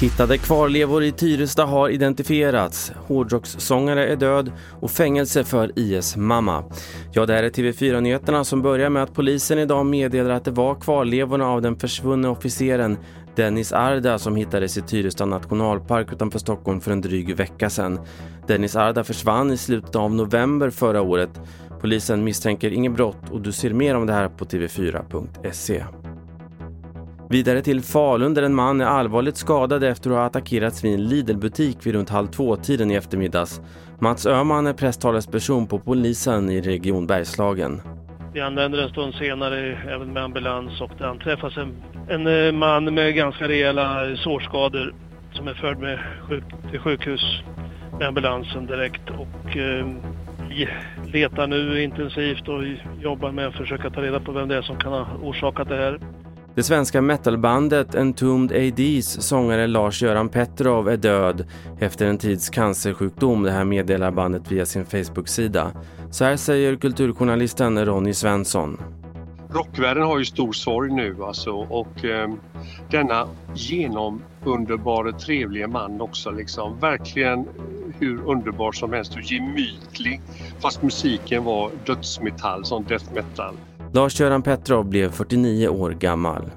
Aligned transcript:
Hittade 0.00 0.38
kvarlevor 0.38 1.02
i 1.04 1.12
Tyresta 1.12 1.64
har 1.64 1.88
identifierats. 1.88 2.92
Hårdrockssångare 2.96 4.06
är 4.06 4.16
död 4.16 4.52
och 4.80 4.90
fängelse 4.90 5.44
för 5.44 5.78
IS-mamma. 5.78 6.64
Ja, 7.12 7.26
det 7.26 7.32
här 7.34 7.42
är 7.42 7.50
TV4-nyheterna 7.50 8.44
som 8.44 8.62
börjar 8.62 8.90
med 8.90 9.02
att 9.02 9.14
polisen 9.14 9.58
idag 9.58 9.86
meddelar 9.86 10.30
att 10.30 10.44
det 10.44 10.50
var 10.50 10.74
kvarlevorna 10.74 11.46
av 11.46 11.62
den 11.62 11.76
försvunna 11.76 12.30
officeren 12.30 12.98
Dennis 13.36 13.72
Arda 13.72 14.18
som 14.18 14.36
hittades 14.36 14.78
i 14.78 14.82
Tyresta 14.82 15.24
nationalpark 15.24 16.12
utanför 16.12 16.38
Stockholm 16.38 16.80
för 16.80 16.92
en 16.92 17.00
dryg 17.00 17.36
vecka 17.36 17.70
sedan. 17.70 18.00
Dennis 18.46 18.76
Arda 18.76 19.04
försvann 19.04 19.52
i 19.52 19.56
slutet 19.56 19.96
av 19.96 20.14
november 20.14 20.70
förra 20.70 21.02
året. 21.02 21.40
Polisen 21.80 22.24
misstänker 22.24 22.70
inget 22.70 22.92
brott 22.92 23.30
och 23.30 23.40
du 23.40 23.52
ser 23.52 23.70
mer 23.70 23.94
om 23.94 24.06
det 24.06 24.12
här 24.12 24.28
på 24.28 24.44
tv4.se. 24.44 25.84
Vidare 27.30 27.62
till 27.62 27.82
Falun 27.82 28.34
där 28.34 28.42
en 28.42 28.54
man 28.54 28.80
är 28.80 28.84
allvarligt 28.84 29.36
skadad 29.36 29.84
efter 29.84 30.10
att 30.10 30.16
ha 30.16 30.24
attackerats 30.24 30.84
vid 30.84 30.94
en 30.94 31.08
Lidl-butik 31.08 31.86
vid 31.86 31.94
runt 31.94 32.10
halv 32.10 32.26
två-tiden 32.26 32.90
i 32.90 32.94
eftermiddags. 32.94 33.60
Mats 33.98 34.26
Öhman 34.26 34.66
är 34.66 34.72
presstalesperson 34.72 35.66
på 35.66 35.78
polisen 35.78 36.50
i 36.50 36.60
Region 36.60 37.06
Bergslagen. 37.06 37.80
Vi 38.32 38.40
anländer 38.40 38.82
en 38.82 38.88
stund 38.88 39.14
senare 39.14 39.78
även 39.88 40.12
med 40.12 40.22
ambulans 40.22 40.80
och 40.80 40.90
det 40.98 41.08
anträffas 41.08 41.56
en, 41.56 41.74
en 42.08 42.46
eh, 42.46 42.52
man 42.52 42.94
med 42.94 43.14
ganska 43.14 43.48
rejäla 43.48 44.16
sårskador 44.16 44.94
som 45.32 45.48
är 45.48 45.54
förd 45.54 45.78
med 45.78 45.98
sjuk, 46.28 46.44
till 46.70 46.80
sjukhus 46.80 47.42
med 47.98 48.08
ambulansen 48.08 48.66
direkt 48.66 49.10
och 49.10 49.56
eh, 49.56 49.86
vi 50.48 50.68
letar 51.12 51.46
nu 51.46 51.82
intensivt 51.82 52.48
och 52.48 52.62
jobbar 53.02 53.32
med 53.32 53.46
att 53.46 53.54
försöka 53.54 53.90
ta 53.90 54.02
reda 54.02 54.20
på 54.20 54.32
vem 54.32 54.48
det 54.48 54.56
är 54.56 54.62
som 54.62 54.76
kan 54.76 54.92
ha 54.92 55.06
orsakat 55.22 55.68
det 55.68 55.76
här. 55.76 56.00
Det 56.58 56.64
svenska 56.64 57.02
metalbandet 57.02 57.94
Entombed 57.94 58.56
ADs 58.56 59.22
sångare 59.22 59.66
Lars-Göran 59.66 60.28
Petrov 60.28 60.88
är 60.88 60.96
död 60.96 61.46
efter 61.78 62.06
en 62.06 62.18
tids 62.18 62.50
cancersjukdom. 62.50 63.42
Det 63.42 63.50
här 63.50 63.64
meddelar 63.64 64.10
bandet 64.10 64.52
via 64.52 64.66
sin 64.66 64.86
Facebook-sida. 64.86 65.72
Så 66.10 66.24
här 66.24 66.36
säger 66.36 66.76
kulturjournalisten 66.76 67.86
Ronny 67.86 68.14
Svensson. 68.14 68.80
Rockvärlden 69.50 70.04
har 70.04 70.18
ju 70.18 70.24
stor 70.24 70.52
sorg 70.52 70.92
nu 70.92 71.16
alltså 71.22 71.50
och 71.50 72.04
eh, 72.04 72.28
denna 72.90 73.28
genomunderbara 73.54 75.12
trevliga 75.12 75.68
man 75.68 76.00
också 76.00 76.30
liksom. 76.30 76.80
Verkligen 76.80 77.38
eh, 77.38 77.44
hur 77.98 78.22
underbar 78.26 78.72
som 78.72 78.92
helst 78.92 79.14
och 79.14 79.22
gemytlig. 79.22 80.20
Fast 80.60 80.82
musiken 80.82 81.44
var 81.44 81.70
dödsmetall, 81.86 82.64
som 82.64 82.84
death 82.84 83.14
metal. 83.14 83.54
Lars-Göran 83.92 84.42
Petrov 84.42 84.84
blev 84.84 85.10
49 85.10 85.68
år 85.68 85.90
gammal. 85.90 86.50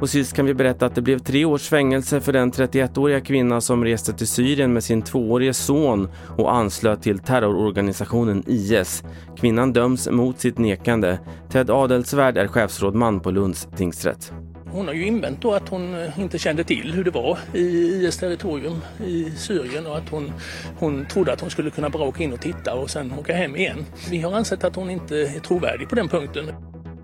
Och 0.00 0.10
sist 0.10 0.32
kan 0.32 0.46
vi 0.46 0.54
berätta 0.54 0.86
att 0.86 0.94
det 0.94 1.02
blev 1.02 1.18
tre 1.18 1.44
års 1.44 1.68
fängelse 1.68 2.20
för 2.20 2.32
den 2.32 2.52
31-åriga 2.52 3.20
kvinna 3.20 3.60
som 3.60 3.84
reste 3.84 4.12
till 4.12 4.26
Syrien 4.26 4.72
med 4.72 4.84
sin 4.84 5.02
tvåårige 5.02 5.54
son 5.54 6.08
och 6.38 6.54
anslöt 6.54 7.02
till 7.02 7.18
terrororganisationen 7.18 8.42
IS. 8.46 9.04
Kvinnan 9.36 9.72
döms 9.72 10.08
mot 10.10 10.40
sitt 10.40 10.58
nekande. 10.58 11.18
Ted 11.48 11.70
Adelsvärd 11.70 12.36
är 12.36 12.46
chefsrådman 12.46 13.20
på 13.20 13.30
Lunds 13.30 13.68
tingsrätt. 13.76 14.32
Hon 14.72 14.86
har 14.86 14.94
ju 14.94 15.06
invänt 15.06 15.42
då 15.42 15.52
att 15.52 15.68
hon 15.68 15.94
eh, 15.94 16.20
inte 16.20 16.38
kände 16.38 16.64
till 16.64 16.92
hur 16.92 17.04
det 17.04 17.10
var 17.10 17.38
i 17.54 17.60
IS 18.06 18.18
territorium 18.18 18.80
i 19.06 19.30
Syrien 19.30 19.86
och 19.86 19.96
att 19.96 20.08
hon, 20.08 20.32
hon 20.78 21.06
trodde 21.06 21.32
att 21.32 21.40
hon 21.40 21.50
skulle 21.50 21.70
kunna 21.70 21.90
bara 21.90 22.02
åka 22.02 22.22
in 22.22 22.32
och 22.32 22.40
titta 22.40 22.74
och 22.74 22.90
sen 22.90 23.12
åka 23.18 23.34
hem 23.34 23.56
igen. 23.56 23.86
Vi 24.10 24.18
har 24.18 24.32
ansett 24.32 24.64
att 24.64 24.76
hon 24.76 24.90
inte 24.90 25.16
är 25.16 25.40
trovärdig 25.40 25.88
på 25.88 25.94
den 25.94 26.08
punkten. 26.08 26.52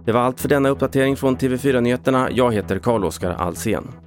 Det 0.05 0.13
var 0.13 0.21
allt 0.21 0.41
för 0.41 0.49
denna 0.49 0.69
uppdatering 0.69 1.17
från 1.17 1.37
TV4 1.37 1.81
Nyheterna. 1.81 2.29
Jag 2.33 2.55
heter 2.55 2.79
Carl-Oskar 2.79 3.31
Alsen. 3.31 4.06